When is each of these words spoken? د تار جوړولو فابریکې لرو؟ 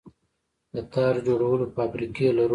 د 0.73 0.75
تار 0.93 1.15
جوړولو 1.27 1.65
فابریکې 1.75 2.27
لرو؟ 2.37 2.49